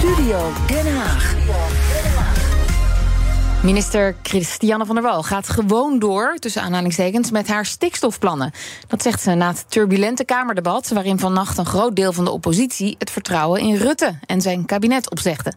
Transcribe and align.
Studio 0.00 0.52
Den 0.66 0.96
Haag. 0.96 1.34
Minister 3.62 4.16
Christiane 4.22 4.86
van 4.86 4.94
der 4.94 5.04
Wal 5.04 5.22
gaat 5.22 5.48
gewoon 5.48 5.98
door, 5.98 6.34
tussen 6.38 6.62
aanhalingstekens, 6.62 7.30
met 7.30 7.48
haar 7.48 7.66
stikstofplannen. 7.66 8.52
Dat 8.86 9.02
zegt 9.02 9.22
ze 9.22 9.34
na 9.34 9.48
het 9.48 9.64
turbulente 9.68 10.24
Kamerdebat, 10.24 10.88
waarin 10.88 11.18
vannacht 11.18 11.58
een 11.58 11.66
groot 11.66 11.96
deel 11.96 12.12
van 12.12 12.24
de 12.24 12.30
oppositie 12.30 12.94
het 12.98 13.10
vertrouwen 13.10 13.60
in 13.60 13.76
Rutte 13.76 14.18
en 14.26 14.40
zijn 14.40 14.66
kabinet 14.66 15.10
opzegde. 15.10 15.52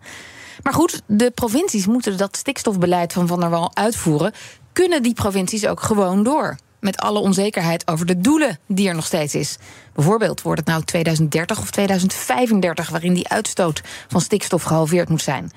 Maar 0.64 0.74
goed, 0.74 1.02
de 1.06 1.32
provincies 1.32 1.88
moeten 1.88 2.18
dat 2.18 2.38
stikstofbeleid 2.38 3.14
van 3.14 3.28
Van 3.28 3.40
der 3.40 3.50
Wal 3.50 3.72
uitvoeren. 3.76 4.32
Kunnen 4.74 5.04
die 5.04 5.14
provincies 5.14 5.68
ook 5.68 5.82
gewoon 5.82 6.24
door? 6.24 6.58
Met 6.84 6.98
alle 6.98 7.20
onzekerheid 7.20 7.88
over 7.88 8.06
de 8.06 8.20
doelen 8.20 8.60
die 8.68 8.88
er 8.88 8.96
nog 8.96 9.06
steeds 9.06 9.36
is. 9.36 9.58
Bijvoorbeeld 9.94 10.42
wordt 10.42 10.60
het 10.60 10.70
nou 10.70 10.84
2030 10.84 11.60
of 11.60 11.72
2035 11.72 12.90
waarin 12.90 13.14
die 13.14 13.28
uitstoot 13.28 13.82
van 14.08 14.22
stikstof 14.22 14.64
gehalveerd 14.64 15.10
moet 15.10 15.22
zijn. 15.22 15.52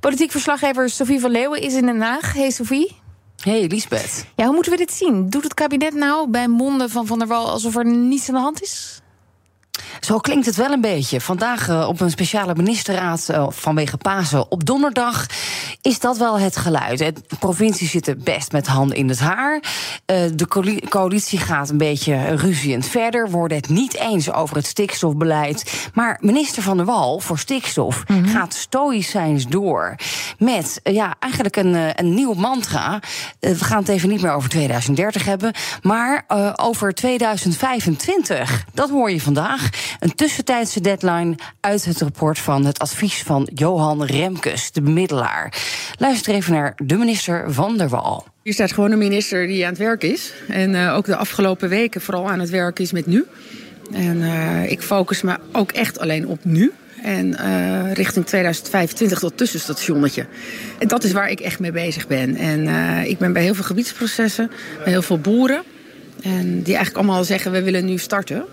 Politiek 0.00 0.30
verslaggever 0.30 0.90
Sofie 0.90 1.20
van 1.20 1.30
Leeuwen 1.30 1.60
is 1.60 1.74
in 1.74 1.86
Den 1.86 2.00
Haag. 2.00 2.32
Hey 2.32 2.50
Sofie. 2.50 2.96
Hey 3.42 3.66
Lisbeth. 3.66 4.26
Ja, 4.36 4.44
hoe 4.44 4.54
moeten 4.54 4.72
we 4.72 4.78
dit 4.78 4.92
zien? 4.92 5.30
Doet 5.30 5.42
het 5.42 5.54
kabinet 5.54 5.94
nou 5.94 6.30
bij 6.30 6.48
monden 6.48 6.90
van 6.90 7.06
Van 7.06 7.18
der 7.18 7.28
Wal 7.28 7.50
alsof 7.50 7.76
er 7.76 7.86
niets 7.86 8.28
aan 8.28 8.34
de 8.34 8.40
hand 8.40 8.62
is? 8.62 9.00
Zo 10.00 10.18
klinkt 10.18 10.46
het 10.46 10.56
wel 10.56 10.70
een 10.70 10.80
beetje. 10.80 11.20
Vandaag 11.20 11.68
uh, 11.68 11.88
op 11.88 12.00
een 12.00 12.10
speciale 12.10 12.54
ministerraad 12.54 13.28
uh, 13.30 13.46
vanwege 13.50 13.96
Pasen 13.96 14.50
op 14.50 14.64
donderdag 14.64 15.26
is 15.86 16.00
dat 16.00 16.16
wel 16.16 16.38
het 16.38 16.56
geluid. 16.56 16.98
De 16.98 17.36
provincies 17.38 17.90
zitten 17.90 18.22
best 18.24 18.52
met 18.52 18.66
handen 18.66 18.96
in 18.96 19.08
het 19.08 19.18
haar. 19.18 19.54
Uh, 19.54 20.18
de 20.34 20.46
coalitie 20.88 21.38
gaat 21.38 21.70
een 21.70 21.78
beetje 21.78 22.34
ruziend 22.34 22.86
verder. 22.86 23.30
Worden 23.30 23.56
het 23.56 23.68
niet 23.68 23.96
eens 23.96 24.32
over 24.32 24.56
het 24.56 24.66
stikstofbeleid. 24.66 25.88
Maar 25.94 26.18
minister 26.20 26.62
Van 26.62 26.76
der 26.76 26.86
Wal 26.86 27.20
voor 27.20 27.38
stikstof 27.38 28.02
mm 28.06 28.16
-hmm. 28.16 28.28
gaat 28.28 28.54
stoïcijns 28.54 29.46
door. 29.46 29.94
Met 30.38 30.80
ja, 30.82 31.14
eigenlijk 31.18 31.56
een, 31.56 31.98
een 31.98 32.14
nieuw 32.14 32.34
mantra. 32.34 33.00
we 33.40 33.64
gaan 33.64 33.78
het 33.78 33.88
even 33.88 34.08
niet 34.08 34.22
meer 34.22 34.32
over 34.32 34.48
2030 34.48 35.24
hebben. 35.24 35.52
Maar 35.82 36.24
over 36.56 36.94
2025. 36.94 38.64
Dat 38.74 38.90
hoor 38.90 39.10
je 39.10 39.20
vandaag. 39.20 39.68
Een 40.00 40.14
tussentijdse 40.14 40.80
deadline 40.80 41.34
uit 41.60 41.84
het 41.84 42.00
rapport 42.00 42.38
van 42.38 42.64
het 42.64 42.78
advies 42.78 43.22
van 43.22 43.48
Johan 43.54 44.04
Remkes, 44.04 44.72
de 44.72 44.82
bemiddelaar. 44.82 45.54
Luister 45.98 46.34
even 46.34 46.52
naar 46.52 46.74
de 46.82 46.96
minister 46.96 47.52
van 47.52 47.76
der 47.76 47.88
Wal. 47.88 48.26
Hier 48.42 48.52
staat 48.52 48.72
gewoon 48.72 48.90
een 48.90 48.98
minister 48.98 49.46
die 49.46 49.64
aan 49.64 49.70
het 49.70 49.78
werk 49.78 50.02
is. 50.02 50.32
En 50.48 50.70
uh, 50.70 50.94
ook 50.94 51.04
de 51.04 51.16
afgelopen 51.16 51.68
weken 51.68 52.00
vooral 52.00 52.30
aan 52.30 52.40
het 52.40 52.50
werk 52.50 52.78
is 52.78 52.92
met 52.92 53.06
nu. 53.06 53.24
En 53.92 54.16
uh, 54.16 54.70
ik 54.70 54.80
focus 54.80 55.22
me 55.22 55.36
ook 55.52 55.72
echt 55.72 55.98
alleen 55.98 56.26
op 56.26 56.44
nu. 56.44 56.72
En 57.02 57.26
uh, 57.26 57.92
richting 57.92 58.26
2025 58.26 59.20
dat 59.20 59.36
tussenstationnetje. 59.36 60.26
En 60.78 60.88
dat 60.88 61.04
is 61.04 61.12
waar 61.12 61.30
ik 61.30 61.40
echt 61.40 61.58
mee 61.58 61.72
bezig 61.72 62.06
ben. 62.06 62.36
En 62.36 62.68
ik 63.06 63.18
ben 63.18 63.32
bij 63.32 63.42
heel 63.42 63.54
veel 63.54 63.64
gebiedsprocessen, 63.64 64.50
bij 64.82 64.92
heel 64.92 65.02
veel 65.02 65.18
boeren. 65.18 65.62
En 66.22 66.62
die 66.62 66.74
eigenlijk 66.74 66.96
allemaal 66.96 67.24
zeggen, 67.24 67.52
we 67.52 67.62
willen 67.62 67.84
nu 67.84 67.98
starten. 67.98 68.44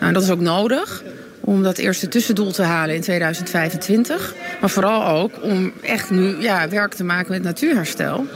Nou, 0.00 0.12
dat 0.12 0.22
is 0.22 0.30
ook 0.30 0.40
nodig 0.40 1.02
om 1.44 1.62
dat 1.62 1.78
eerste 1.78 2.08
tussendoel 2.08 2.52
te 2.52 2.62
halen 2.62 2.94
in 2.94 3.00
2025. 3.00 4.34
Maar 4.60 4.70
vooral 4.70 5.06
ook 5.06 5.42
om 5.42 5.72
echt 5.82 6.10
nu 6.10 6.40
ja, 6.40 6.68
werk 6.68 6.94
te 6.94 7.04
maken 7.04 7.32
met 7.32 7.42
natuurherstel. 7.42 8.26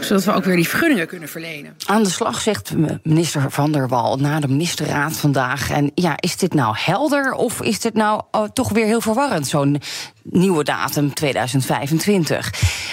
Zodat 0.00 0.24
we 0.24 0.32
ook 0.32 0.44
weer 0.44 0.56
die 0.56 0.68
vergunningen 0.68 1.06
kunnen 1.06 1.28
verlenen. 1.28 1.76
Aan 1.86 2.02
de 2.02 2.10
slag, 2.10 2.40
zegt 2.40 2.72
minister 3.02 3.50
Van 3.50 3.72
der 3.72 3.88
Wal 3.88 4.16
na 4.16 4.40
de 4.40 4.48
ministerraad 4.48 5.16
vandaag. 5.16 5.70
En 5.70 5.90
ja, 5.94 6.14
is 6.16 6.36
dit 6.36 6.54
nou 6.54 6.74
helder 6.78 7.32
of 7.32 7.62
is 7.62 7.80
dit 7.80 7.94
nou 7.94 8.22
oh, 8.30 8.48
toch 8.52 8.68
weer 8.68 8.86
heel 8.86 9.00
verwarrend, 9.00 9.46
zo'n 9.46 9.80
nieuwe 10.22 10.64
datum 10.64 11.14
2025? 11.14 12.52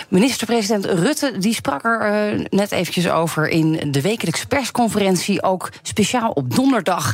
Minister-president 0.10 0.86
Rutte 0.86 1.38
die 1.38 1.54
sprak 1.54 1.84
er 1.84 2.34
uh, 2.34 2.46
net 2.50 2.72
eventjes 2.72 3.10
over 3.10 3.48
in 3.48 3.92
de 3.92 4.02
wekelijkse 4.02 4.48
persconferentie, 4.48 5.44
ook 5.44 5.70
speciaal 5.82 6.32
op 6.32 6.56
donderdag. 6.56 7.14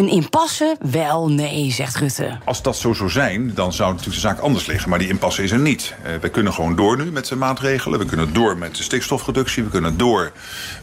Een 0.00 0.08
impasse? 0.08 0.76
Wel, 0.90 1.30
nee, 1.30 1.70
zegt 1.70 1.96
Rutte. 1.96 2.38
Als 2.44 2.62
dat 2.62 2.76
zo 2.76 2.92
zou 2.92 3.10
zijn, 3.10 3.54
dan 3.54 3.72
zou 3.72 3.90
natuurlijk 3.90 4.14
de 4.14 4.28
zaak 4.28 4.38
anders 4.38 4.66
liggen. 4.66 4.90
Maar 4.90 4.98
die 4.98 5.08
impasse 5.08 5.42
is 5.42 5.50
er 5.50 5.58
niet. 5.58 5.94
Uh, 6.06 6.14
we 6.20 6.28
kunnen 6.28 6.52
gewoon 6.52 6.76
door 6.76 6.96
nu 6.96 7.12
met 7.12 7.26
de 7.26 7.36
maatregelen. 7.36 7.98
We 7.98 8.04
kunnen 8.04 8.32
door 8.32 8.58
met 8.58 8.76
de 8.76 8.82
stikstofreductie. 8.82 9.62
We 9.62 9.70
kunnen 9.70 9.96
door 9.96 10.32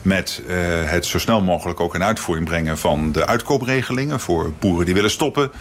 met 0.01 0.41
uh, 0.47 0.55
het 0.83 1.05
zo 1.05 1.19
snel 1.19 1.41
mogelijk 1.41 1.79
ook 1.79 1.95
in 1.95 2.03
uitvoering 2.03 2.47
brengen 2.47 2.77
van 2.77 3.11
de 3.11 3.25
uitkoopregelingen 3.25 4.19
voor 4.19 4.53
boeren 4.59 4.85
die 4.85 4.93
willen 4.93 5.11
stoppen. 5.11 5.51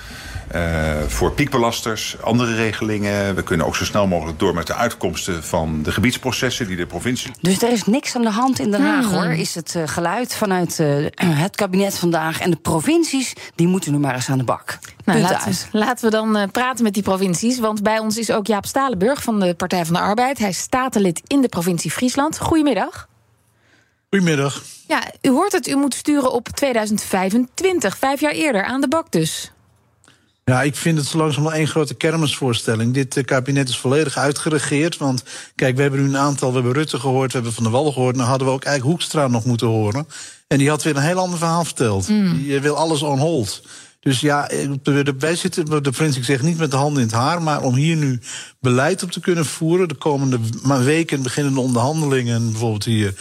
Uh, 0.55 1.03
voor 1.07 1.33
piekbelasters, 1.33 2.17
andere 2.21 2.55
regelingen. 2.55 3.35
We 3.35 3.43
kunnen 3.43 3.67
ook 3.67 3.77
zo 3.77 3.85
snel 3.85 4.07
mogelijk 4.07 4.39
door 4.39 4.55
met 4.55 4.67
de 4.67 4.75
uitkomsten 4.75 5.45
van 5.45 5.83
de 5.83 5.93
gebiedsprocessen 5.93 6.67
die 6.67 6.77
de 6.77 6.87
provincie. 6.87 7.31
Dus 7.41 7.63
er 7.63 7.73
is 7.73 7.85
niks 7.85 8.17
aan 8.17 8.23
de 8.23 8.31
hand 8.31 8.59
in 8.59 8.71
Den 8.71 8.83
Haag, 8.83 9.05
hmm. 9.05 9.15
hoor. 9.15 9.25
Is 9.25 9.55
het 9.55 9.75
uh, 9.77 9.83
geluid 9.87 10.35
vanuit 10.35 10.79
uh, 10.79 11.07
het 11.45 11.57
kabinet 11.57 11.99
vandaag. 11.99 12.41
En 12.41 12.51
de 12.51 12.57
provincies, 12.57 13.33
die 13.55 13.67
moeten 13.67 13.93
nu 13.93 13.99
maar 13.99 14.15
eens 14.15 14.29
aan 14.29 14.39
de 14.39 14.45
bak. 14.45 14.79
Nou, 15.05 15.21
laten, 15.21 15.55
laten, 15.73 16.05
we 16.05 16.11
dan 16.11 16.51
praten 16.51 16.85
met 16.85 16.95
die 16.95 17.03
provincies. 17.03 17.59
Want 17.59 17.83
bij 17.83 17.99
ons 17.99 18.17
is 18.17 18.31
ook 18.31 18.47
Jaap 18.47 18.67
Stalenburg 18.67 19.23
van 19.23 19.41
de 19.41 19.55
Partij 19.55 19.85
van 19.85 19.95
de 19.95 20.01
Arbeid. 20.01 20.39
Hij 20.39 20.49
is 20.49 20.59
statenlid 20.59 21.21
in 21.27 21.41
de 21.41 21.49
provincie 21.49 21.91
Friesland. 21.91 22.39
Goedemiddag. 22.39 23.09
Goedemiddag. 24.11 24.63
Ja, 24.87 25.03
u 25.23 25.29
hoort 25.29 25.53
het, 25.53 25.69
u 25.69 25.77
moet 25.77 25.95
sturen 25.95 26.33
op 26.33 26.49
2025, 26.49 27.97
vijf 27.97 28.21
jaar 28.21 28.33
eerder, 28.33 28.65
aan 28.65 28.81
de 28.81 28.89
bak 28.89 29.13
dus. 29.13 29.53
Ja, 30.51 30.63
ik 30.63 30.77
vind 30.77 30.99
het 30.99 31.07
zo 31.07 31.19
langzaam 31.19 31.49
één 31.49 31.67
grote 31.67 31.95
kermisvoorstelling. 31.95 32.95
Dit 32.95 33.25
kabinet 33.25 33.69
is 33.69 33.79
volledig 33.79 34.17
uitgeregeerd. 34.17 34.97
Want 34.97 35.25
kijk, 35.55 35.77
we 35.77 35.83
hebben 35.83 36.01
nu 36.01 36.07
een 36.07 36.17
aantal, 36.17 36.49
we 36.49 36.55
hebben 36.55 36.73
Rutte 36.73 37.01
gehoord, 37.01 37.27
we 37.27 37.37
hebben 37.37 37.53
Van 37.53 37.63
der 37.63 37.73
Wallen 37.73 37.93
gehoord. 37.93 38.17
Nou 38.17 38.29
hadden 38.29 38.47
we 38.47 38.53
ook 38.53 38.65
eigenlijk 38.65 38.97
Hoekstra 38.97 39.29
nog 39.29 39.45
moeten 39.45 39.67
horen. 39.67 40.07
En 40.47 40.59
die 40.59 40.69
had 40.69 40.83
weer 40.83 40.97
een 40.97 41.03
heel 41.03 41.19
ander 41.19 41.39
verhaal 41.39 41.65
verteld. 41.65 42.09
Mm. 42.09 42.45
Je 42.45 42.61
wil 42.61 42.77
alles 42.77 43.03
on 43.03 43.19
hold. 43.19 43.63
Dus 44.01 44.21
ja, 44.21 44.51
wij 45.19 45.37
zitten, 45.37 45.83
de 45.83 45.91
Prins, 45.91 46.17
ik 46.17 46.25
zeg 46.25 46.43
niet 46.43 46.59
met 46.59 46.71
de 46.71 46.77
handen 46.77 47.03
in 47.03 47.09
het 47.09 47.17
haar, 47.17 47.43
maar 47.43 47.63
om 47.63 47.75
hier 47.75 47.97
nu 47.97 48.21
beleid 48.61 49.03
op 49.03 49.11
te 49.11 49.21
kunnen 49.21 49.47
voeren, 49.47 49.89
de 49.89 49.95
komende 49.95 50.39
weken 50.85 51.23
beginnen 51.23 51.55
de 51.55 51.61
onderhandelingen, 51.61 52.51
bijvoorbeeld 52.51 52.85
hier 52.85 53.15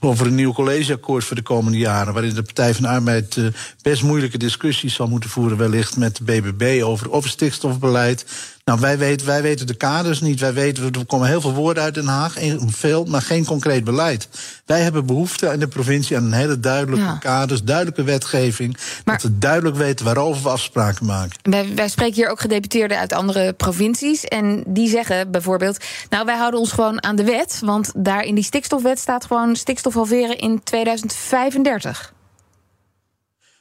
over 0.00 0.26
een 0.26 0.34
nieuw 0.34 0.52
collegeakkoord 0.52 1.24
voor 1.24 1.36
de 1.36 1.42
komende 1.42 1.78
jaren. 1.78 2.12
Waarin 2.12 2.34
de 2.34 2.42
Partij 2.42 2.74
van 2.74 2.82
de 2.82 2.88
Arbeid 2.88 3.36
uh, 3.36 3.46
best 3.82 4.02
moeilijke 4.02 4.38
discussies 4.38 4.94
zal 4.94 5.08
moeten 5.08 5.30
voeren, 5.30 5.56
wellicht 5.56 5.96
met 5.96 6.16
de 6.16 6.24
BBB 6.24 6.82
over, 6.82 7.10
over 7.10 7.30
stikstofbeleid. 7.30 8.24
Nou, 8.70 8.82
wij 8.82 8.98
weten, 8.98 9.26
wij 9.26 9.42
weten 9.42 9.66
de 9.66 9.74
kaders 9.74 10.20
niet. 10.20 10.40
Wij 10.40 10.52
weten, 10.52 10.84
er 10.84 11.06
komen 11.06 11.28
heel 11.28 11.40
veel 11.40 11.54
woorden 11.54 11.82
uit 11.82 11.94
Den 11.94 12.06
Haag, 12.06 12.36
veel, 12.66 13.04
maar 13.04 13.22
geen 13.22 13.44
concreet 13.44 13.84
beleid. 13.84 14.28
Wij 14.66 14.80
hebben 14.80 15.06
behoefte 15.06 15.46
in 15.46 15.60
de 15.60 15.68
provincie 15.68 16.16
aan 16.16 16.24
een 16.24 16.32
hele 16.32 16.60
duidelijke 16.60 17.04
ja. 17.04 17.16
kaders, 17.16 17.62
duidelijke 17.62 18.02
wetgeving. 18.02 18.76
Maar, 19.04 19.14
dat 19.14 19.30
we 19.30 19.38
duidelijk 19.38 19.76
weten 19.76 20.04
waarover 20.04 20.42
we 20.42 20.48
afspraken 20.48 21.06
maken. 21.06 21.38
Wij, 21.42 21.74
wij 21.74 21.88
spreken 21.88 22.14
hier 22.14 22.28
ook 22.28 22.40
gedeputeerden 22.40 22.98
uit 22.98 23.12
andere 23.12 23.52
provincies. 23.52 24.24
En 24.24 24.62
die 24.66 24.88
zeggen 24.88 25.30
bijvoorbeeld: 25.30 25.84
Nou, 26.10 26.24
wij 26.24 26.36
houden 26.36 26.60
ons 26.60 26.72
gewoon 26.72 27.02
aan 27.02 27.16
de 27.16 27.24
wet. 27.24 27.60
Want 27.64 27.92
daar 27.96 28.22
in 28.22 28.34
die 28.34 28.44
stikstofwet 28.44 28.98
staat 28.98 29.24
gewoon 29.24 29.56
stikstof 29.56 29.89
halveren 29.94 30.38
in 30.38 30.62
2035. 30.62 32.12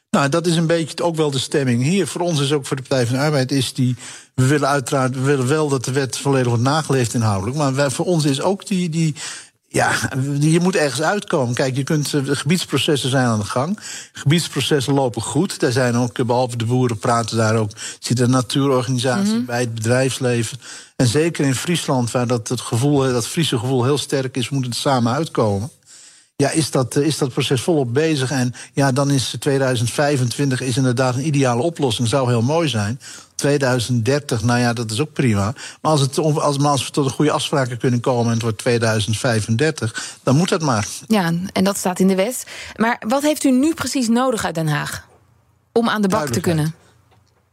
Nou, 0.09 0.29
dat 0.29 0.47
is 0.47 0.55
een 0.55 0.67
beetje 0.67 1.03
ook 1.03 1.15
wel 1.15 1.31
de 1.31 1.39
stemming 1.39 1.83
hier. 1.83 2.07
Voor 2.07 2.21
ons 2.21 2.39
is 2.39 2.51
ook 2.51 2.65
voor 2.65 2.77
de 2.77 2.81
Partij 2.81 3.05
van 3.05 3.15
de 3.15 3.21
Arbeid 3.21 3.51
is 3.51 3.73
die. 3.73 3.95
We 4.35 4.47
willen 4.47 4.67
uiteraard, 4.67 5.15
we 5.15 5.21
willen 5.21 5.47
wel 5.47 5.69
dat 5.69 5.85
de 5.85 5.91
wet 5.91 6.17
volledig 6.17 6.47
wordt 6.47 6.63
nageleefd 6.63 7.13
inhoudelijk. 7.13 7.57
Maar 7.57 7.75
wij, 7.75 7.89
voor 7.89 8.05
ons 8.05 8.25
is 8.25 8.41
ook 8.41 8.67
die. 8.67 8.89
die 8.89 9.15
ja, 9.71 9.91
je 10.39 10.59
moet 10.59 10.75
ergens 10.75 11.01
uitkomen. 11.01 11.53
Kijk, 11.55 11.75
je 11.75 11.83
kunt, 11.83 12.11
de 12.11 12.35
gebiedsprocessen 12.35 13.09
zijn 13.09 13.25
aan 13.25 13.39
de 13.39 13.45
gang. 13.45 13.79
Gebiedsprocessen 14.13 14.93
lopen 14.93 15.21
goed. 15.21 15.59
Daar 15.59 15.71
zijn 15.71 15.95
ook, 15.95 16.25
behalve 16.25 16.57
de 16.57 16.65
boeren 16.65 16.97
praten 16.97 17.37
daar 17.37 17.55
ook, 17.55 17.71
zit 17.99 18.19
een 18.19 18.29
natuurorganisatie 18.29 19.31
mm 19.31 19.35
-hmm. 19.35 19.45
bij 19.45 19.59
het 19.59 19.73
bedrijfsleven. 19.73 20.59
En 20.95 21.07
zeker 21.07 21.45
in 21.45 21.55
Friesland, 21.55 22.11
waar 22.11 22.27
dat, 22.27 22.47
het 22.47 22.61
gevoel, 22.61 22.97
dat 22.97 23.27
Friese 23.27 23.57
gevoel 23.57 23.83
heel 23.83 23.97
sterk 23.97 24.37
is, 24.37 24.49
moet 24.49 24.65
het 24.65 24.75
samen 24.75 25.13
uitkomen 25.13 25.69
ja, 26.41 26.49
is, 26.49 26.71
dat, 26.71 26.95
is 26.95 27.17
dat 27.17 27.33
proces 27.33 27.61
volop 27.61 27.93
bezig. 27.93 28.31
En 28.31 28.53
ja, 28.73 28.91
dan 28.91 29.11
is 29.11 29.35
2025 29.39 30.61
is 30.61 30.77
inderdaad 30.77 31.15
een 31.15 31.25
ideale 31.25 31.61
oplossing. 31.61 32.07
Zou 32.07 32.27
heel 32.27 32.41
mooi 32.41 32.67
zijn. 32.67 32.99
2030, 33.35 34.43
nou 34.43 34.59
ja, 34.59 34.73
dat 34.73 34.91
is 34.91 34.99
ook 35.01 35.13
prima. 35.13 35.53
Maar 35.81 35.91
als, 35.91 36.01
het, 36.01 36.17
als, 36.17 36.57
maar 36.57 36.71
als 36.71 36.85
we 36.85 36.91
tot 36.91 37.05
een 37.05 37.11
goede 37.11 37.31
afspraken 37.31 37.77
kunnen 37.77 37.99
komen 37.99 38.25
en 38.25 38.33
het 38.33 38.41
wordt 38.41 38.57
2035, 38.57 40.17
dan 40.23 40.35
moet 40.35 40.49
dat 40.49 40.61
maar. 40.61 40.87
Ja, 41.07 41.33
en 41.53 41.63
dat 41.63 41.77
staat 41.77 41.99
in 41.99 42.07
de 42.07 42.15
wet. 42.15 42.43
Maar 42.75 43.01
wat 43.07 43.21
heeft 43.21 43.43
u 43.43 43.51
nu 43.51 43.73
precies 43.73 44.07
nodig 44.07 44.45
uit 44.45 44.55
Den 44.55 44.67
Haag 44.67 45.07
om 45.71 45.89
aan 45.89 46.01
de 46.01 46.07
bak 46.07 46.29
te 46.29 46.39
kunnen? 46.39 46.75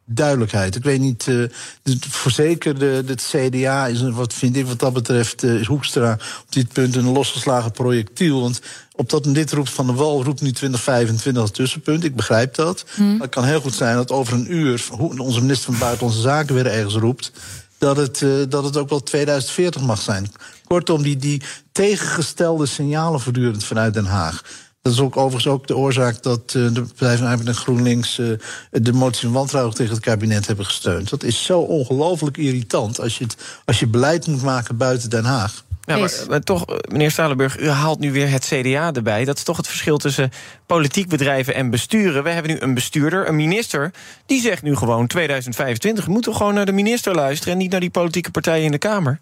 Duidelijkheid. 0.07 0.77
Ik 0.77 0.83
weet 0.83 1.01
niet, 1.01 1.27
uh, 1.27 1.49
voor 2.11 2.31
zeker 2.31 2.79
de, 2.79 3.03
het 3.07 3.31
CDA 3.31 3.87
is, 3.87 4.03
wat 4.03 4.35
vind 4.35 4.57
ik 4.57 4.67
wat 4.67 4.79
dat 4.79 4.93
betreft, 4.93 5.43
uh, 5.43 5.55
is 5.55 5.67
Hoekstra 5.67 6.13
op 6.13 6.53
dit 6.53 6.73
punt 6.73 6.97
een 6.97 7.13
losgeslagen 7.13 7.71
projectiel. 7.71 8.41
Want 8.41 8.61
op 8.93 9.11
dat 9.11 9.25
dit 9.25 9.53
roept 9.53 9.71
Van 9.71 9.87
de 9.87 9.93
Wal, 9.93 10.25
roept 10.25 10.41
nu 10.41 10.53
2025 10.53 11.43
als 11.43 11.51
tussenpunt. 11.51 12.05
Ik 12.05 12.17
begrijp 12.17 12.55
dat. 12.55 12.85
Hmm. 12.95 13.11
Maar 13.11 13.21
het 13.21 13.31
kan 13.31 13.45
heel 13.45 13.61
goed 13.61 13.75
zijn 13.75 13.97
dat 13.97 14.11
over 14.11 14.35
een 14.35 14.55
uur 14.55 14.85
onze 14.99 15.41
minister 15.41 15.73
van 15.73 15.81
Buitenlandse 15.81 16.23
Zaken 16.23 16.55
weer 16.55 16.67
ergens 16.67 16.95
roept 16.95 17.33
dat 17.79 17.97
het, 17.97 18.21
uh, 18.21 18.43
dat 18.49 18.65
het 18.65 18.77
ook 18.77 18.89
wel 18.89 19.03
2040 19.03 19.83
mag 19.83 20.01
zijn. 20.01 20.33
Kortom, 20.65 21.03
die, 21.03 21.17
die 21.17 21.43
tegengestelde 21.73 22.67
signalen 22.67 23.21
voortdurend 23.21 23.65
vanuit 23.65 23.95
Den 23.95 24.05
Haag. 24.05 24.43
Dat 24.87 24.95
is 24.95 25.01
ook 25.01 25.17
overigens 25.17 25.47
ook 25.47 25.67
de 25.67 25.77
oorzaak 25.77 26.23
dat 26.23 26.55
uh, 26.57 26.75
de 26.75 26.83
Partij 26.83 27.17
van 27.17 27.27
Arbeid 27.27 27.49
en 27.49 27.55
GroenLinks 27.55 28.19
uh, 28.19 28.39
de 28.71 28.93
motie 28.93 29.21
van 29.21 29.33
wantrouwen 29.33 29.75
tegen 29.75 29.95
het 29.95 30.03
kabinet 30.03 30.47
hebben 30.47 30.65
gesteund. 30.65 31.11
Dat 31.11 31.23
is 31.23 31.45
zo 31.45 31.61
ongelooflijk 31.61 32.37
irritant 32.37 33.01
als 33.01 33.19
je, 33.19 33.25
het, 33.25 33.37
als 33.65 33.81
je 33.81 33.87
beleid 33.87 34.27
moet 34.27 34.43
maken 34.43 34.77
buiten 34.77 35.11
Den 35.11 35.25
Haag. 35.25 35.65
Ja, 35.85 35.97
maar, 35.97 36.13
maar, 36.29 36.41
toch, 36.41 36.65
meneer 36.89 37.11
Stalenburg, 37.11 37.59
u 37.59 37.69
haalt 37.69 37.99
nu 37.99 38.13
weer 38.13 38.31
het 38.31 38.45
CDA 38.45 38.93
erbij. 38.93 39.25
Dat 39.25 39.37
is 39.37 39.43
toch 39.43 39.57
het 39.57 39.67
verschil 39.67 39.99
tussen 39.99 40.31
politiek 40.67 41.09
bedrijven 41.09 41.55
en 41.55 41.71
besturen. 41.71 42.23
We 42.23 42.31
hebben 42.31 42.53
nu 42.53 42.61
een 42.61 42.75
bestuurder, 42.75 43.29
een 43.29 43.37
minister, 43.37 43.91
die 44.27 44.41
zegt 44.41 44.63
nu 44.63 44.77
gewoon 44.77 45.07
2025. 45.07 46.05
We 46.05 46.11
moeten 46.11 46.35
gewoon 46.35 46.55
naar 46.55 46.67
de 46.67 46.73
minister 46.73 47.15
luisteren 47.15 47.53
en 47.53 47.59
niet 47.59 47.71
naar 47.71 47.81
die 47.81 47.91
politieke 47.91 48.31
partijen 48.31 48.65
in 48.65 48.71
de 48.71 48.79
Kamer. 48.79 49.19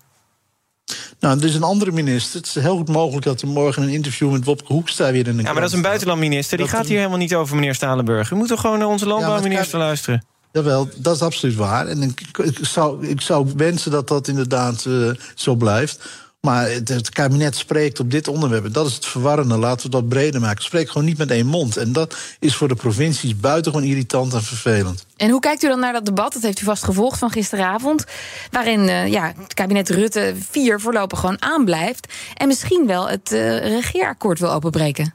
Nou, 1.24 1.38
er 1.38 1.44
is 1.44 1.54
een 1.54 1.62
andere 1.62 1.92
minister. 1.92 2.40
Het 2.40 2.46
is 2.46 2.54
heel 2.54 2.76
goed 2.76 2.88
mogelijk 2.88 3.24
dat 3.24 3.42
er 3.42 3.48
morgen 3.48 3.82
een 3.82 3.88
interview 3.88 4.30
met 4.30 4.44
Wopke 4.44 4.72
Hoekstra 4.72 5.12
weer 5.12 5.26
in 5.28 5.36
de 5.36 5.42
Ja, 5.42 5.52
maar 5.52 5.60
dat 5.60 5.70
is 5.70 5.76
een 5.76 5.82
buitenlandminister. 5.82 6.56
Die 6.56 6.66
dat 6.66 6.76
gaat 6.76 6.86
hier 6.86 6.96
helemaal 6.96 7.18
niet 7.18 7.34
over, 7.34 7.54
meneer 7.54 7.74
Stalenburg. 7.74 8.30
U 8.30 8.36
moet 8.36 8.48
toch 8.48 8.60
gewoon 8.60 8.78
naar 8.78 8.88
onze 8.88 9.06
landbouwminister 9.06 9.78
ja, 9.78 9.84
luisteren? 9.84 10.24
Jawel, 10.52 10.88
dat 10.96 11.14
is 11.14 11.22
absoluut 11.22 11.56
waar. 11.56 11.86
En 11.86 12.02
ik, 12.02 12.20
ik, 12.42 12.58
zou, 12.60 13.06
ik 13.06 13.20
zou 13.20 13.48
wensen 13.56 13.90
dat 13.90 14.08
dat 14.08 14.28
inderdaad 14.28 14.84
uh, 14.88 15.10
zo 15.34 15.54
blijft. 15.54 16.04
Maar 16.44 16.70
het, 16.70 17.10
kabinet 17.10 17.56
spreekt 17.56 18.00
op 18.00 18.10
dit 18.10 18.28
onderwerp. 18.28 18.74
Dat 18.74 18.86
is 18.86 18.94
het 18.94 19.06
verwarrende. 19.06 19.58
Laten 19.58 19.84
we 19.84 19.90
dat 19.90 20.08
breder 20.08 20.40
maken. 20.40 20.64
Spreekt 20.64 20.90
gewoon 20.90 21.06
niet 21.06 21.18
met 21.18 21.30
één 21.30 21.46
mond. 21.46 21.76
En 21.76 21.92
dat 21.92 22.16
is 22.38 22.54
voor 22.56 22.68
de 22.68 22.74
provincies 22.74 23.36
buitengewoon 23.36 23.88
irritant 23.88 24.32
en 24.32 24.42
vervelend. 24.42 25.06
En 25.16 25.30
hoe 25.30 25.40
kijkt 25.40 25.62
u 25.62 25.68
dan 25.68 25.80
naar 25.80 25.92
dat 25.92 26.04
debat? 26.04 26.32
Dat 26.32 26.42
heeft 26.42 26.60
u 26.60 26.64
vast 26.64 26.84
gevolgd 26.84 27.18
van 27.18 27.30
gisteravond. 27.30 28.04
Waarin 28.50 28.80
uh, 28.80 29.06
ja, 29.06 29.32
het 29.42 29.54
kabinet 29.54 29.90
Rutte 29.90 30.34
4 30.50 30.80
voorlopig 30.80 31.18
gewoon 31.18 31.42
aanblijft. 31.42 32.12
En 32.34 32.48
misschien 32.48 32.86
wel 32.86 33.08
het 33.08 33.32
uh, 33.32 33.58
regeerakkoord 33.58 34.38
wil 34.38 34.52
openbreken. 34.52 35.14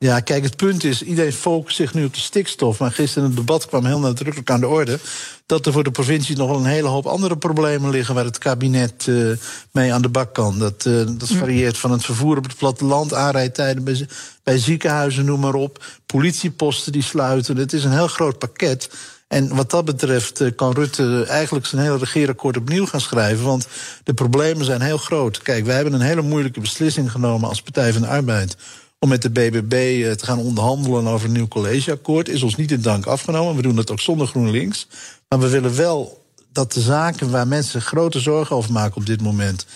Ja, 0.00 0.20
kijk, 0.20 0.42
het 0.42 0.56
punt 0.56 0.84
is, 0.84 1.02
iedereen 1.02 1.32
focust 1.32 1.76
zich 1.76 1.94
nu 1.94 2.04
op 2.04 2.14
de 2.14 2.20
stikstof. 2.20 2.78
Maar 2.78 2.92
gisteren 2.92 3.22
in 3.22 3.36
het 3.36 3.46
debat 3.46 3.66
kwam 3.66 3.84
heel 3.84 3.98
nadrukkelijk 3.98 4.50
aan 4.50 4.60
de 4.60 4.68
orde... 4.68 4.98
dat 5.46 5.66
er 5.66 5.72
voor 5.72 5.84
de 5.84 5.90
provincie 5.90 6.36
nog 6.36 6.48
wel 6.48 6.58
een 6.58 6.64
hele 6.64 6.88
hoop 6.88 7.06
andere 7.06 7.36
problemen 7.36 7.90
liggen... 7.90 8.14
waar 8.14 8.24
het 8.24 8.38
kabinet 8.38 9.06
uh, 9.06 9.36
mee 9.70 9.92
aan 9.92 10.02
de 10.02 10.08
bak 10.08 10.34
kan. 10.34 10.58
Dat, 10.58 10.84
uh, 10.84 11.06
dat 11.06 11.28
varieert 11.28 11.78
van 11.78 11.90
het 11.90 12.04
vervoer 12.04 12.36
op 12.36 12.44
het 12.44 12.56
platteland... 12.56 13.14
aanrijdtijden 13.14 13.84
bij, 13.84 14.06
bij 14.42 14.58
ziekenhuizen, 14.58 15.24
noem 15.24 15.40
maar 15.40 15.54
op. 15.54 15.84
Politieposten 16.06 16.92
die 16.92 17.02
sluiten. 17.02 17.56
Het 17.56 17.72
is 17.72 17.84
een 17.84 17.92
heel 17.92 18.08
groot 18.08 18.38
pakket... 18.38 18.90
En 19.28 19.54
wat 19.54 19.70
dat 19.70 19.84
betreft 19.84 20.54
kan 20.54 20.72
Rutte 20.72 21.24
eigenlijk 21.28 21.66
zijn 21.66 21.82
hele 21.82 21.98
regeerakkoord 21.98 22.56
opnieuw 22.56 22.86
gaan 22.86 23.00
schrijven. 23.00 23.44
Want 23.44 23.66
de 24.04 24.14
problemen 24.14 24.64
zijn 24.64 24.80
heel 24.80 24.98
groot. 24.98 25.42
Kijk, 25.42 25.64
wij 25.64 25.74
hebben 25.74 25.92
een 25.92 26.00
hele 26.00 26.22
moeilijke 26.22 26.60
beslissing 26.60 27.10
genomen 27.10 27.48
als 27.48 27.62
Partij 27.62 27.92
van 27.92 28.02
de 28.02 28.08
Arbeid 28.08 28.56
om 28.98 29.08
met 29.08 29.22
de 29.22 29.30
BBB 29.30 30.04
te 30.16 30.24
gaan 30.24 30.38
onderhandelen 30.38 31.06
over 31.06 31.26
een 31.26 31.32
nieuw 31.32 31.48
collegeakkoord. 31.48 32.28
Is 32.28 32.42
ons 32.42 32.56
niet 32.56 32.70
in 32.70 32.82
dank 32.82 33.06
afgenomen. 33.06 33.56
We 33.56 33.62
doen 33.62 33.76
dat 33.76 33.90
ook 33.90 34.00
zonder 34.00 34.26
GroenLinks. 34.26 34.86
Maar 35.28 35.38
we 35.38 35.48
willen 35.48 35.76
wel 35.76 36.24
dat 36.52 36.72
de 36.72 36.80
zaken 36.80 37.30
waar 37.30 37.48
mensen 37.48 37.82
grote 37.82 38.20
zorgen 38.20 38.56
over 38.56 38.72
maken 38.72 38.96
op 38.96 39.06
dit 39.06 39.22
moment. 39.22 39.66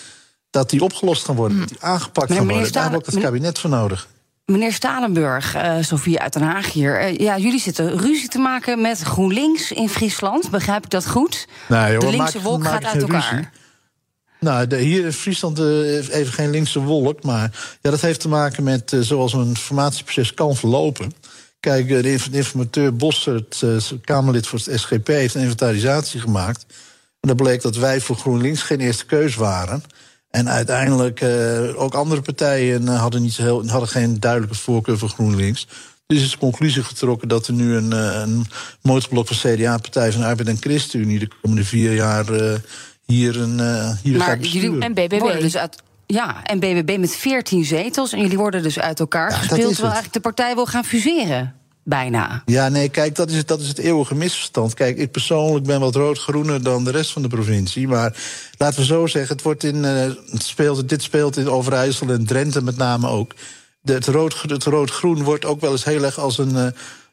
dat 0.51 0.71
die 0.71 0.83
opgelost 0.83 1.25
gaan 1.25 1.37
worden, 1.37 1.59
dat 1.59 1.69
die 1.69 1.81
aangepakt 1.81 2.33
gaan 2.33 2.49
worden. 2.49 2.73
Daar 2.73 2.83
hebben 2.83 3.01
we 3.01 3.07
ook 3.07 3.13
het 3.15 3.25
kabinet 3.25 3.59
voor 3.59 3.71
nodig. 3.71 4.09
Meneer 4.45 4.73
Stalenburg, 4.73 5.57
uh, 5.57 5.75
Sofie 5.81 6.21
uit 6.21 6.33
Den 6.33 6.43
Haag 6.43 6.73
hier. 6.73 7.03
Uh, 7.03 7.17
ja, 7.17 7.39
jullie 7.39 7.61
zitten 7.61 7.99
ruzie 7.99 8.29
te 8.29 8.39
maken 8.39 8.81
met 8.81 9.01
GroenLinks 9.01 9.73
in 9.73 9.89
Friesland. 9.89 10.51
Begrijp 10.51 10.85
ik 10.85 10.91
dat 10.91 11.09
goed? 11.09 11.49
Joh, 11.69 11.99
de 11.99 12.11
linkse 12.11 12.37
maak, 12.37 12.47
wolk 12.47 12.63
maak 12.63 12.73
gaat 12.73 12.85
uit 12.85 13.03
elkaar. 13.03 13.31
Ruzie. 13.31 13.49
Nou, 14.43 14.67
de, 14.67 14.77
hier 14.77 15.05
in 15.05 15.13
Friesland 15.13 15.59
uh, 15.59 16.15
even 16.15 16.33
geen 16.33 16.51
linkse 16.51 16.81
wolk. 16.81 17.23
Maar 17.23 17.77
ja, 17.81 17.91
dat 17.91 18.01
heeft 18.01 18.21
te 18.21 18.29
maken 18.29 18.63
met 18.63 18.93
uh, 18.93 19.01
zoals 19.01 19.33
een 19.33 19.57
formatieproces 19.57 20.35
kan 20.35 20.57
verlopen. 20.57 21.13
Kijk, 21.61 21.89
de, 21.89 22.03
de 22.03 22.37
informateur 22.37 22.97
Bossert, 22.97 23.61
uh, 23.65 23.77
Kamerlid 24.05 24.47
voor 24.47 24.59
het 24.65 24.81
SGP, 24.81 25.07
heeft 25.07 25.35
een 25.35 25.41
inventarisatie 25.41 26.21
gemaakt. 26.21 26.67
En 27.21 27.29
dat 27.29 27.37
bleek 27.37 27.63
dat 27.63 27.77
wij 27.77 28.01
voor 28.01 28.17
GroenLinks 28.17 28.63
geen 28.63 28.81
eerste 28.81 29.07
keus 29.07 29.35
waren. 29.35 29.83
En 30.31 30.49
uiteindelijk 30.49 31.25
ook 31.77 31.95
andere 31.95 32.21
partijen 32.21 32.87
hadden, 32.87 33.23
niet 33.23 33.37
heel, 33.37 33.69
hadden 33.69 33.89
geen 33.89 34.21
duidelijke 34.21 34.57
voorkeur 34.57 34.99
voor 34.99 35.09
GroenLinks. 35.09 35.67
Dus 36.07 36.23
is 36.23 36.31
de 36.31 36.39
conclusie 36.39 36.83
getrokken 36.83 37.29
dat 37.29 37.47
er 37.47 37.53
nu 37.53 37.75
een, 37.75 37.93
een 37.93 38.47
motorblok 38.81 39.27
van 39.29 39.37
CDA, 39.37 39.79
Partij 39.79 40.13
van 40.13 40.23
Arbeid 40.23 40.49
en 40.49 40.57
ChristenUnie 40.61 41.19
de 41.19 41.29
komende 41.41 41.65
vier 41.65 41.95
jaar 41.95 42.25
hier, 43.13 43.41
een, 43.41 43.59
uh, 43.59 43.91
hier 44.03 44.19
maar 44.19 44.39
jullie 44.39 44.81
En 44.81 44.95
BBB. 44.95 45.41
Dus 45.41 45.57
uit, 45.57 45.77
ja, 46.07 46.43
en 46.45 46.59
BBB 46.59 46.97
met 46.99 47.17
14 47.17 47.65
zetels. 47.65 48.13
En 48.13 48.21
jullie 48.21 48.39
worden 48.39 48.63
dus 48.63 48.79
uit 48.79 49.01
elkaar 49.01 49.31
Ja, 49.31 49.37
gespeeld... 49.37 49.59
is 49.61 49.67
terwijl 49.67 49.93
eigenlijk 49.93 50.13
de 50.13 50.21
partij 50.21 50.55
wil 50.55 50.67
gaan 50.67 50.85
fuseren. 50.85 51.55
Bijna. 51.85 52.43
Ja, 52.47 52.69
nee, 52.69 52.89
kijk, 52.89 53.15
dat 53.15 53.31
is, 53.31 53.37
het, 53.37 53.49
dat 53.49 53.61
is 53.61 53.69
het 53.69 53.79
eeuwige 53.79 54.15
misverstand. 54.15 54.75
Kijk, 54.75 54.97
ik 54.97 55.11
persoonlijk 55.11 55.65
ben 55.67 55.81
wat 55.81 55.95
rood-groener 55.95 56.63
dan 56.63 56.85
de 56.85 56.91
rest 56.91 57.11
van 57.13 57.23
de 57.23 57.29
provincie. 57.29 57.89
Maar 57.89 58.17
laten 58.59 58.81
we 58.81 58.87
zo 58.87 59.07
zeggen, 59.07 59.35
het 59.35 59.45
wordt 59.45 59.65
in, 59.65 59.85
eh, 59.85 60.11
het 60.31 60.43
speelt, 60.43 60.89
dit 60.89 61.03
speelt 61.03 61.37
in 61.37 61.49
Overijssel 61.49 62.09
en 62.09 62.27
Drenthe 62.27 62.63
met 62.63 62.77
name 62.77 63.09
ook. 63.09 63.35
De, 63.81 63.93
het 63.93 64.07
rood- 64.07 64.43
het 64.47 64.65
rood-groen 64.65 65.23
wordt 65.23 65.45
ook 65.45 65.61
wel 65.61 65.71
eens 65.73 65.85
heel 65.85 66.05
erg 66.05 66.19
als 66.19 66.39
een... 66.39 66.57
eh, 66.57 66.67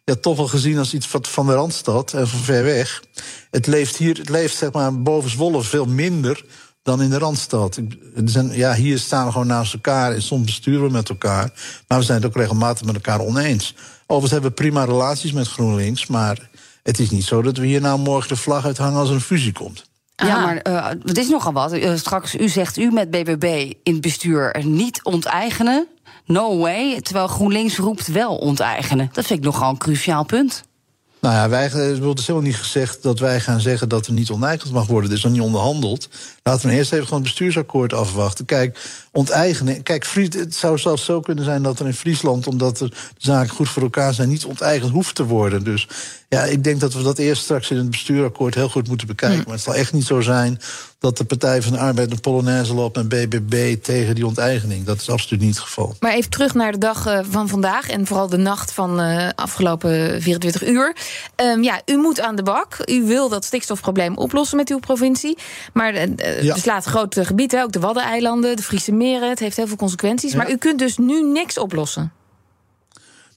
ja, 0.10 0.16
toch 0.22 0.38
wel 0.38 0.48
gezien 0.48 0.78
als 0.78 0.94
iets 0.94 1.12
wat 1.12 1.28
van 1.28 1.46
de 1.46 1.54
Randstad 1.54 2.14
en 2.14 2.28
van 2.28 2.40
ver 2.40 2.64
weg. 2.64 3.04
Het 3.52 3.68
leeft 3.68 3.98
hier, 3.98 4.18
het 4.18 4.30
leeft 4.30 4.58
zeg 4.58 4.72
maar 4.72 5.02
boven 5.02 5.30
Zwolle 5.30 5.62
veel 5.62 5.86
minder 5.86 6.46
dan 6.84 7.02
in 7.02 7.10
de 7.10 7.18
Randstad. 7.18 7.76
Er 8.16 8.30
zijn, 8.30 8.52
ja, 8.52 8.74
hier 8.74 9.00
staan 9.00 9.26
we 9.26 9.32
gewoon 9.32 9.48
naast 9.48 9.74
elkaar 9.74 10.12
en 10.14 10.22
soms 10.22 10.46
besturen 10.46 10.86
we 10.86 10.92
met 10.92 11.10
elkaar. 11.10 11.52
Maar 11.88 11.98
we 12.00 12.06
zijn 12.06 12.18
het 12.18 12.28
ook 12.28 12.36
regelmatig 12.36 12.86
met 12.86 12.96
elkaar 12.96 13.20
oneens. 13.20 13.76
Overigens 14.02 14.32
hebben 14.32 14.50
we 14.50 14.56
prima 14.56 14.84
relaties 14.84 15.32
met 15.32 15.48
GroenLinks, 15.48 16.08
maar 16.08 16.50
het 16.84 17.00
is 17.00 17.10
niet 17.10 17.26
zo 17.26 17.42
dat 17.42 17.58
we 17.58 17.66
hier 17.66 17.82
nou 17.82 18.00
morgen 18.00 18.30
de 18.30 18.36
vlag 18.36 18.66
uithangen 18.66 19.00
als 19.00 19.10
er 19.10 19.16
een 19.16 19.22
fusie 19.22 19.54
komt. 19.54 19.88
Ja, 20.16 20.36
Ah. 20.36 20.44
maar 20.44 20.58
eh, 20.58 20.88
het 21.04 21.18
is 21.18 21.30
nogal 21.30 21.54
wat. 21.54 21.72
Eh, 21.72 21.96
straks, 21.96 22.36
u 22.36 22.50
zegt 22.50 22.78
u 22.78 22.92
met 22.92 23.12
BBB 23.12 23.74
in 23.84 23.94
het 23.94 24.02
bestuur 24.02 24.64
niet 24.66 25.04
onteigenen. 25.04 25.88
No 26.32 26.58
way. 26.58 27.02
Terwijl 27.02 27.28
GroenLinks 27.28 27.78
roept 27.78 28.08
wel 28.08 28.36
onteigenen. 28.36 29.10
Dat 29.12 29.26
vind 29.26 29.40
ik 29.40 29.46
nogal 29.46 29.70
een 29.70 29.78
cruciaal 29.78 30.24
punt. 30.24 30.64
Nou 31.22 31.36
ja, 31.36 31.50
wij 31.50 31.66
eh, 31.66 31.72
het 31.72 32.20
is 32.20 32.28
helemaal 32.28 32.48
niet 32.48 32.56
gezegd 32.56 33.04
dat 33.04 33.20
wij 33.20 33.40
gaan 33.40 33.60
zeggen 33.60 33.90
dat 33.90 34.08
er 34.08 34.14
niet 34.14 34.30
onteigend 34.30 34.72
mag 34.72 34.88
worden. 34.88 35.10
Er 35.10 35.18
is 35.18 35.24
nog 35.24 35.32
niet 35.32 35.42
onderhandeld. 35.42 36.10
Laten 36.44 36.70
we 36.70 36.76
eerst 36.76 36.92
even 36.92 37.06
gewoon 37.06 37.20
het 37.20 37.30
bestuursakkoord 37.30 37.94
afwachten. 37.94 38.46
Kijk, 38.46 38.80
onteigenen. 39.12 39.84
Kijk, 39.84 40.06
Fries- 40.06 40.36
het 40.36 40.56
zou 40.56 40.78
zelfs 40.78 41.06
zo 41.06 41.20
kunnen 41.20 41.44
zijn 41.44 41.62
dat 41.62 41.80
er 41.80 41.86
in 41.86 41.94
Friesland, 41.94 42.48
omdat 42.48 42.80
er 42.80 42.90
de 42.90 42.96
zaken 43.18 43.56
goed 43.56 43.70
voor 43.70 43.82
elkaar 43.82 44.14
zijn, 44.14 44.30
niet 44.30 44.46
onteigend 44.46 44.92
hoeft 44.92 45.16
te 45.16 45.26
worden. 45.26 45.64
Dus 45.64 45.88
ja, 46.30 46.44
ik 46.44 46.64
denk 46.64 46.80
dat 46.80 46.94
we 46.94 47.04
dat 47.04 47.18
eerst 47.18 47.44
straks 47.44 47.72
in 47.72 47.78
het 47.78 47.90
bestuurakkoord 47.90 48.56
heel 48.56 48.70
goed 48.70 48.88
moeten 48.88 49.08
bekijken. 49.08 49.44
Maar 49.46 49.54
het 49.54 49.64
zal 49.64 49.76
echt 49.76 49.94
niet 49.94 50.06
zo 50.06 50.22
zijn 50.22 50.60
dat 51.00 51.18
de 51.18 51.24
Partij 51.24 51.62
van 51.62 51.72
de 51.72 51.80
Arbeid 51.80 52.12
een 52.12 52.20
Polonaise 52.20 52.74
loopt 52.74 52.98
en 52.98 53.08
BBB 53.08 53.76
tegen 53.84 54.16
die 54.16 54.26
onteigening. 54.26 54.86
Dat 54.86 55.02
is 55.02 55.10
absoluut 55.10 55.44
niet 55.44 55.56
het 55.56 55.64
geval. 55.64 55.96
Maar 56.00 56.14
even 56.14 56.30
terug 56.30 56.54
naar 56.54 56.72
de 56.72 56.78
dag 56.78 57.06
eh, 57.06 57.20
van 57.30 57.48
vandaag 57.48 57.90
en 57.90 58.06
vooral 58.06 58.30
de 58.30 58.38
nacht 58.38 58.72
van 58.72 59.00
eh 59.00 59.30
afgelopen 59.36 60.22
24 60.22 60.68
uur. 60.68 60.96
Ehm, 61.36 61.64
ja, 61.64 61.82
u 61.86 61.98
moet 61.98 62.20
aan 62.22 62.36
de 62.36 62.44
bak. 62.44 62.78
U 62.86 63.04
wil 63.04 63.30
dat 63.30 63.46
stikstofprobleem 63.46 64.18
oplossen 64.18 64.58
met 64.58 64.70
uw 64.70 64.80
provincie. 64.80 65.38
Maar 65.74 65.94
eh, 65.94 66.04
eh, 66.18 66.44
Ja. 66.44 66.54
beslaat 66.54 66.86
grote 66.86 67.26
gebieden, 67.26 67.64
ook 67.64 67.72
de 67.72 67.80
Waddeneilanden, 67.80 68.56
de 68.56 68.64
Friese 68.64 68.92
meren. 68.92 69.30
Het 69.30 69.40
heeft 69.40 69.56
heel 69.58 69.68
veel 69.68 69.76
consequenties. 69.76 70.32
Ja. 70.32 70.38
Maar 70.38 70.52
u 70.52 70.58
kunt 70.58 70.80
dus 70.80 70.98
nu 70.98 71.24
niks 71.24 71.58
oplossen. 71.58 72.12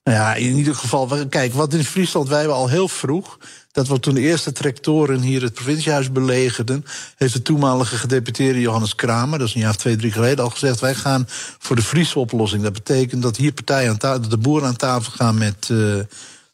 Nou 0.05 0.17
ja, 0.19 0.35
in 0.35 0.57
ieder 0.57 0.75
geval, 0.75 1.27
kijk, 1.29 1.53
wat 1.55 1.75
in 1.75 1.85
Friesland, 1.85 2.29
wij 2.29 2.39
hebben 2.39 2.57
al 2.57 2.69
heel 2.69 2.89
vroeg. 2.89 3.39
Dat 3.73 3.89
we 3.89 4.01
toen 4.01 4.15
de 4.15 4.21
eerste 4.21 4.53
tractoren 4.53 5.21
hier 5.21 5.43
het 5.43 5.55
provinciehuis 5.55 6.13
belegerden. 6.13 6.85
heeft 7.17 7.33
de 7.33 7.43
toenmalige 7.43 7.97
gedeputeerde 7.97 8.61
Johannes 8.61 8.95
Kramer, 8.95 9.39
dat 9.39 9.49
is 9.49 9.55
een 9.55 9.61
jaar 9.61 9.71
of 9.71 9.77
twee, 9.77 9.97
drie 9.97 10.13
geleden 10.13 10.45
al 10.45 10.51
gezegd. 10.51 10.81
wij 10.81 10.95
gaan 10.95 11.25
voor 11.59 11.77
de 11.77 11.83
Friese 11.83 12.19
oplossing. 12.19 12.63
Dat 12.63 12.73
betekent 12.73 13.23
dat 13.23 13.37
hier 13.37 13.53
partijen 13.53 13.91
aan 13.91 13.97
tafel, 13.99 14.29
de 14.29 14.37
boeren 14.39 14.69
aan 14.69 14.77
tafel 14.77 15.13
gaan 15.13 15.39
met. 15.39 15.69
eh, 15.71 15.77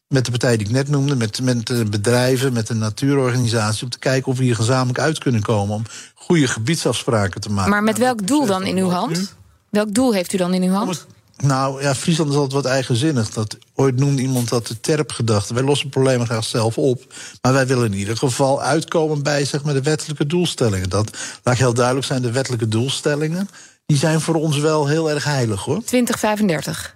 met 0.09 0.25
de 0.25 0.31
partij 0.31 0.57
die 0.57 0.67
ik 0.67 0.73
net 0.73 0.89
noemde, 0.89 1.17
met, 1.17 1.43
met 1.43 1.71
eh, 1.71 1.81
bedrijven, 1.83 2.53
met 2.53 2.69
een 2.69 2.79
natuurorganisatie, 2.79 3.85
om 3.85 3.91
te 3.91 3.99
kijken 3.99 4.33
of 4.33 4.39
we 4.39 4.45
hier 4.45 4.55
gezamenlijk 4.55 4.99
uit 4.99 5.19
kunnen 5.19 5.43
komen 5.43 5.75
om 5.75 5.83
goede 6.15 6.49
gebiedsafspraken 6.49 7.41
te 7.41 7.51
maken. 7.51 7.71
Maar 7.71 7.83
met 7.83 7.99
Nou, 7.99 8.07
welk 8.07 8.27
doel 8.27 8.47
dan 8.47 8.67
in 8.67 8.77
uw 8.77 8.89
hand? 8.89 9.35
Welk 9.71 9.95
doel 9.95 10.13
heeft 10.13 10.33
u 10.33 10.37
dan 10.37 10.55
in 10.55 10.63
uw 10.63 10.73
hand? 10.73 11.07
Nou 11.37 11.83
ja, 11.83 11.95
Friesland 11.95 12.31
is 12.31 12.37
altijd 12.37 12.63
wat 12.63 12.73
eigenzinnig. 12.73 13.31
Dat, 13.31 13.57
ooit 13.75 13.99
noemde 13.99 14.23
iemand 14.23 14.49
dat 14.49 14.67
de 14.67 14.81
terpgedachte. 14.81 15.55
Wij 15.55 15.63
lossen 15.63 15.89
problemen 15.89 16.27
graag 16.27 16.45
zelf 16.45 16.79
op. 16.79 17.15
Maar 17.43 17.53
wij 17.53 17.67
willen 17.67 17.93
in 17.93 17.99
ieder 17.99 18.17
geval 18.17 18.63
uitkomen 18.63 19.23
bij 19.23 19.45
zeg 19.45 19.65
maar, 19.65 19.75
de 19.75 19.83
wettelijke 19.83 20.27
doelstellingen. 20.27 20.89
Dat 20.89 21.17
laat 21.43 21.55
ik 21.55 21.61
heel 21.61 21.75
duidelijk 21.75 22.07
zijn, 22.07 22.23
de 22.23 22.33
wettelijke 22.33 22.69
doelstellingen. 22.69 23.49
Die 23.87 23.97
zijn 23.97 24.21
voor 24.21 24.35
ons 24.35 24.59
wel 24.59 24.87
heel 24.87 25.11
erg 25.11 25.25
heilig 25.25 25.65
hoor. 25.65 25.83
2035. 25.85 26.95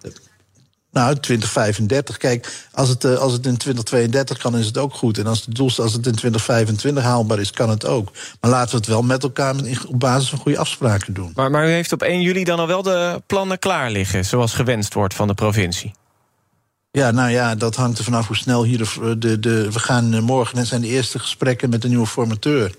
Nou, 0.92 1.16
2035. 1.16 2.16
Kijk, 2.16 2.66
als 2.72 2.88
het, 2.88 3.04
eh, 3.04 3.14
als 3.14 3.32
het 3.32 3.46
in 3.46 3.56
2032 3.56 4.38
kan, 4.38 4.58
is 4.58 4.66
het 4.66 4.78
ook 4.78 4.94
goed. 4.94 5.18
En 5.18 5.26
als, 5.26 5.44
het 5.44 5.54
doel, 5.54 5.70
als 5.76 5.92
het 5.92 6.06
in 6.06 6.14
2025 6.14 7.02
haalbaar 7.02 7.38
is, 7.38 7.50
kan 7.50 7.70
het 7.70 7.86
ook. 7.86 8.12
Maar 8.40 8.50
laten 8.50 8.70
we 8.70 8.76
het 8.76 8.86
wel 8.86 9.02
met 9.02 9.22
elkaar 9.22 9.54
op 9.88 10.00
basis 10.00 10.28
van 10.28 10.38
goede 10.38 10.58
afspraken 10.58 11.14
doen. 11.14 11.32
Maar, 11.34 11.50
maar 11.50 11.68
u 11.68 11.70
heeft 11.70 11.92
op 11.92 12.02
1 12.02 12.20
juli 12.22 12.44
dan 12.44 12.58
al 12.58 12.66
wel 12.66 12.82
de 12.82 13.22
plannen 13.26 13.58
klaar 13.58 13.90
liggen, 13.90 14.24
zoals 14.24 14.54
gewenst 14.54 14.94
wordt 14.94 15.14
van 15.14 15.26
de 15.26 15.34
provincie? 15.34 15.94
Ja, 16.90 17.10
nou 17.10 17.30
ja, 17.30 17.54
dat 17.54 17.76
hangt 17.76 17.98
er 17.98 18.04
vanaf 18.04 18.26
hoe 18.26 18.36
snel 18.36 18.64
hier 18.64 18.78
de. 18.78 19.18
de, 19.18 19.38
de 19.38 19.72
we 19.72 19.78
gaan 19.78 20.14
eh, 20.14 20.20
morgen, 20.20 20.56
net 20.56 20.66
zijn 20.66 20.80
de 20.80 20.88
eerste 20.88 21.18
gesprekken 21.18 21.70
met 21.70 21.82
de 21.82 21.88
nieuwe 21.88 22.06
formateur. 22.06 22.74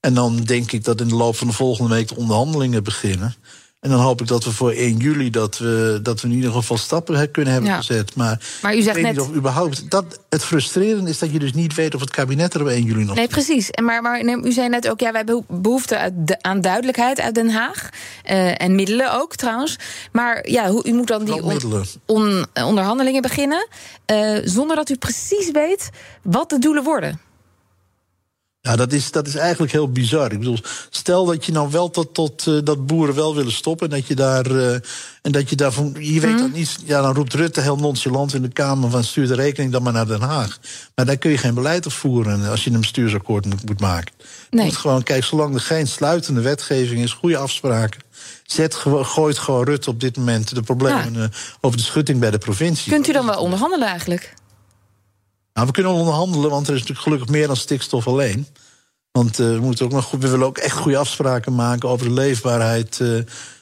En 0.00 0.14
dan 0.14 0.36
denk 0.36 0.72
ik 0.72 0.84
dat 0.84 1.00
in 1.00 1.08
de 1.08 1.14
loop 1.14 1.36
van 1.36 1.46
de 1.46 1.52
volgende 1.52 1.94
week 1.94 2.08
de 2.08 2.16
onderhandelingen 2.16 2.84
beginnen. 2.84 3.34
En 3.86 3.92
dan 3.92 4.00
hoop 4.00 4.20
ik 4.20 4.26
dat 4.26 4.44
we 4.44 4.52
voor 4.52 4.70
1 4.70 4.96
juli 4.96 5.30
dat 5.30 5.58
we, 5.58 5.98
dat 6.02 6.20
we 6.20 6.28
in 6.28 6.34
ieder 6.34 6.52
geval 6.52 6.76
stappen 6.76 7.30
kunnen 7.30 7.52
hebben 7.52 7.72
gezet. 7.72 8.14
Maar, 8.14 8.40
maar 8.62 8.76
u 8.76 8.82
zegt 8.82 8.96
ik 8.96 9.02
weet 9.02 9.12
net... 9.14 9.22
niet 9.22 9.30
of 9.30 9.36
überhaupt. 9.36 9.90
Dat, 9.90 10.20
het 10.28 10.44
frustrerende 10.44 11.10
is 11.10 11.18
dat 11.18 11.32
je 11.32 11.38
dus 11.38 11.52
niet 11.52 11.74
weet 11.74 11.94
of 11.94 12.00
het 12.00 12.10
kabinet 12.10 12.54
er 12.54 12.60
op 12.60 12.66
1 12.66 12.82
juli 12.82 13.04
nog. 13.04 13.16
Nee, 13.16 13.28
precies. 13.28 13.70
En 13.70 13.84
maar, 13.84 14.02
maar 14.02 14.20
u 14.42 14.52
zei 14.52 14.68
net 14.68 14.88
ook, 14.88 15.00
ja, 15.00 15.12
wij 15.12 15.22
hebben 15.26 15.44
behoefte 15.48 16.12
aan 16.40 16.60
duidelijkheid 16.60 17.20
uit 17.20 17.34
Den 17.34 17.50
Haag. 17.50 17.88
Uh, 18.30 18.62
en 18.62 18.74
middelen 18.74 19.20
ook 19.20 19.34
trouwens. 19.34 19.78
Maar 20.12 20.48
ja, 20.48 20.70
hoe, 20.70 20.88
u 20.88 20.92
moet 20.92 21.06
dan 21.06 21.24
die 21.24 21.42
on, 21.42 21.84
on, 22.06 22.46
onderhandelingen 22.54 23.22
beginnen. 23.22 23.68
Uh, 24.12 24.38
zonder 24.44 24.76
dat 24.76 24.90
u 24.90 24.96
precies 24.96 25.50
weet 25.50 25.90
wat 26.22 26.50
de 26.50 26.58
doelen 26.58 26.82
worden. 26.82 27.20
Ja, 28.66 28.76
dat 28.76 28.92
is, 28.92 29.10
dat 29.10 29.26
is 29.26 29.34
eigenlijk 29.34 29.72
heel 29.72 29.90
bizar. 29.90 30.32
Ik 30.32 30.38
bedoel, 30.38 30.58
stel 30.90 31.24
dat 31.24 31.44
je 31.44 31.52
nou 31.52 31.70
wel 31.70 31.90
tot, 31.90 32.14
tot 32.14 32.46
uh, 32.46 32.58
dat 32.64 32.86
boeren 32.86 33.14
wel 33.14 33.34
willen 33.34 33.52
stoppen. 33.52 33.90
En 33.90 33.96
dat 33.96 34.06
je 34.06 34.14
daar. 34.14 34.50
Uh, 34.50 34.72
en 35.22 35.32
dat 35.32 35.50
je 35.50 35.56
daarvan. 35.56 35.96
Je 35.98 36.20
weet 36.20 36.30
mm. 36.30 36.38
dat 36.38 36.52
niet. 36.52 36.78
Ja, 36.84 37.02
dan 37.02 37.14
roept 37.14 37.34
Rutte 37.34 37.60
heel 37.60 37.76
nonchalant 37.76 38.34
in 38.34 38.42
de 38.42 38.48
Kamer 38.48 38.90
van 38.90 39.04
stuur 39.04 39.26
de 39.26 39.34
rekening 39.34 39.72
dan 39.72 39.82
maar 39.82 39.92
naar 39.92 40.06
Den 40.06 40.20
Haag. 40.20 40.58
Maar 40.94 41.06
daar 41.06 41.16
kun 41.16 41.30
je 41.30 41.38
geen 41.38 41.54
beleid 41.54 41.86
op 41.86 41.92
voeren 41.92 42.48
als 42.48 42.64
je 42.64 42.70
een 42.70 42.80
bestuursakkoord 42.80 43.44
moet, 43.44 43.66
moet 43.66 43.80
maken. 43.80 44.14
Nee. 44.50 44.64
Je 44.64 44.70
moet 44.70 44.80
gewoon, 44.80 45.02
kijk, 45.02 45.24
zolang 45.24 45.54
er 45.54 45.60
geen 45.60 45.86
sluitende 45.86 46.40
wetgeving 46.40 47.02
is, 47.02 47.12
goede 47.12 47.36
afspraken. 47.36 48.00
Zet, 48.46 48.74
gooit 49.02 49.38
gewoon 49.38 49.64
Rutte 49.64 49.90
op 49.90 50.00
dit 50.00 50.16
moment 50.16 50.54
de 50.54 50.62
problemen 50.62 51.12
ja. 51.12 51.20
uh, 51.20 51.26
over 51.60 51.78
de 51.78 51.84
schutting 51.84 52.20
bij 52.20 52.30
de 52.30 52.38
provincie. 52.38 52.92
Kunt 52.92 53.08
u 53.08 53.12
dan 53.12 53.26
wel 53.26 53.40
onderhandelen 53.40 53.88
eigenlijk? 53.88 54.34
Nou, 55.56 55.68
we 55.68 55.74
kunnen 55.74 55.92
onderhandelen, 55.92 56.50
want 56.50 56.68
er 56.68 56.74
is 56.74 56.80
natuurlijk 56.80 57.06
gelukkig 57.06 57.28
meer 57.28 57.46
dan 57.46 57.56
stikstof 57.56 58.06
alleen. 58.06 58.46
Want 59.12 59.40
uh, 59.40 59.46
we, 59.46 59.60
moeten 59.60 59.84
ook 59.84 59.92
nog 59.92 60.04
goed, 60.04 60.22
we 60.22 60.28
willen 60.28 60.46
ook 60.46 60.58
echt 60.58 60.76
goede 60.76 60.96
afspraken 60.96 61.54
maken 61.54 61.88
over 61.88 62.06
de 62.06 62.12
leefbaarheid 62.12 62.98
uh, 63.02 63.18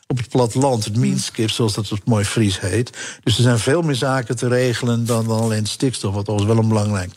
op 0.06 0.16
het 0.16 0.28
platteland. 0.28 0.84
Het 0.84 0.96
meanskip, 0.96 1.50
zoals 1.50 1.74
dat 1.74 1.88
het 1.88 2.04
mooi 2.04 2.24
Fries 2.24 2.60
heet. 2.60 2.90
Dus 3.22 3.36
er 3.36 3.42
zijn 3.42 3.58
veel 3.58 3.82
meer 3.82 3.94
zaken 3.94 4.36
te 4.36 4.48
regelen 4.48 5.06
dan, 5.06 5.26
alleen 5.26 5.66
stikstof, 5.66 6.14
wat 6.14 6.28
ons 6.28 6.44
wel 6.44 6.58
een 6.58 6.68
belangrijk 6.68 7.10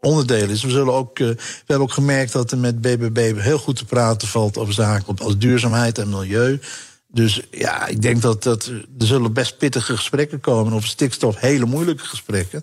onderdeel 0.00 0.48
is. 0.48 0.62
We, 0.62 0.70
zullen 0.70 0.94
ook, 0.94 1.18
uh, 1.18 1.28
we 1.28 1.64
hebben 1.66 1.86
ook 1.86 1.92
gemerkt 1.92 2.32
dat 2.32 2.50
er 2.50 2.58
met 2.58 2.80
BBB 2.80 3.40
heel 3.40 3.58
goed 3.58 3.76
te 3.76 3.84
praten 3.84 4.28
valt 4.28 4.58
over 4.58 4.74
zaken 4.74 5.18
als 5.18 5.38
duurzaamheid 5.38 5.98
en 5.98 6.08
milieu. 6.08 6.60
Dus 7.06 7.42
ja, 7.50 7.86
ik 7.86 8.02
denk 8.02 8.22
dat, 8.22 8.42
dat 8.42 8.66
er 8.66 9.06
zullen 9.06 9.32
best 9.32 9.58
pittige 9.58 9.96
gesprekken 9.96 10.40
komen 10.40 10.72
over 10.72 10.88
stikstof, 10.88 11.40
hele 11.40 11.66
moeilijke 11.66 12.04
gesprekken. 12.04 12.62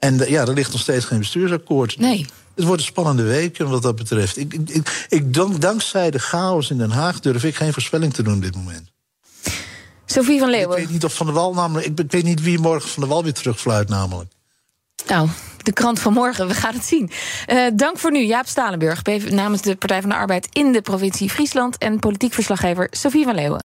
En 0.00 0.16
ja, 0.28 0.40
er 0.40 0.52
ligt 0.52 0.72
nog 0.72 0.80
steeds 0.80 1.04
geen 1.04 1.18
bestuursakkoord. 1.18 1.98
Nee. 1.98 2.26
Het 2.54 2.64
wordt 2.64 2.80
een 2.80 2.86
spannende 2.86 3.22
week 3.22 3.58
wat 3.58 3.82
dat 3.82 3.96
betreft. 3.96 4.36
Ik, 4.36 4.54
ik, 4.54 5.06
ik, 5.08 5.34
dank, 5.34 5.60
dankzij 5.60 6.10
de 6.10 6.18
chaos 6.18 6.70
in 6.70 6.78
Den 6.78 6.90
Haag 6.90 7.20
durf 7.20 7.44
ik 7.44 7.54
geen 7.54 7.72
voorspelling 7.72 8.14
te 8.14 8.22
doen 8.22 8.34
op 8.34 8.42
dit 8.42 8.56
moment. 8.56 8.90
Sophie 10.06 10.38
van 10.38 10.50
Leeuwen. 10.50 10.76
Ik 10.76 10.82
weet 10.82 10.92
niet 10.92 11.04
of 11.04 11.14
Van 11.14 11.26
der 11.26 11.34
Wal 11.34 11.54
namelijk. 11.54 11.86
Ik, 11.86 11.98
ik 11.98 12.10
weet 12.10 12.24
niet 12.24 12.42
wie 12.42 12.58
morgen 12.58 12.88
Van 12.88 13.02
der 13.02 13.12
Wal 13.12 13.22
weer 13.22 13.32
terugfluit, 13.32 13.88
namelijk. 13.88 14.32
Nou, 15.06 15.28
de 15.62 15.72
krant 15.72 16.00
van 16.00 16.12
morgen, 16.12 16.46
we 16.46 16.54
gaan 16.54 16.74
het 16.74 16.84
zien. 16.84 17.10
Uh, 17.48 17.66
dank 17.74 17.98
voor 17.98 18.10
nu, 18.10 18.24
Jaap 18.24 18.46
Stalenburg, 18.46 19.02
namens 19.30 19.62
de 19.62 19.76
Partij 19.76 20.00
van 20.00 20.10
de 20.10 20.16
Arbeid 20.16 20.48
in 20.52 20.72
de 20.72 20.80
provincie 20.80 21.30
Friesland 21.30 21.78
en 21.78 21.98
politiek 21.98 22.32
verslaggever 22.32 22.88
Sophie 22.90 23.24
van 23.24 23.34
Leeuwen. 23.34 23.69